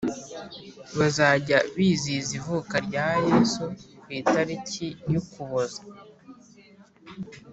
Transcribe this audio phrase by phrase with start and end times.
[0.97, 3.63] Bazajya bizihiza ivuka rya yesu
[4.01, 5.81] ku itariki ya ukuboza